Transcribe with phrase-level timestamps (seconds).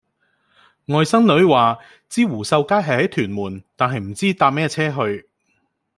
[0.87, 1.77] 外甥女話
[2.09, 5.29] 知湖秀街係喺屯門但係唔知搭咩野車去